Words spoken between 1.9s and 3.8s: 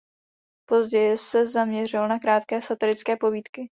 na krátké satirické povídky.